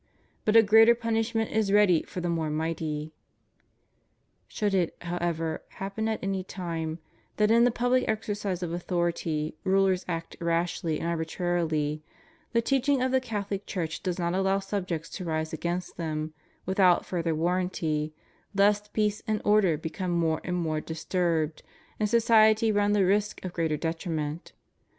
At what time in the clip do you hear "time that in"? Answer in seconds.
6.43-7.65